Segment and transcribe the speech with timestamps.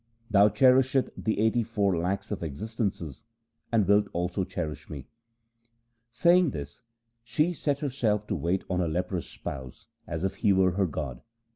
[0.31, 3.23] Thou cherisheth the eighty four lakhs of existences,
[3.71, 5.07] and wilt also cherish me.'
[6.09, 6.81] Saying this
[7.23, 11.21] she set herself to wait on her leprous spouse, as if he were her god.